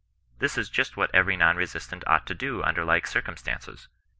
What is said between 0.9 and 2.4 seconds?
what every non resistant ought to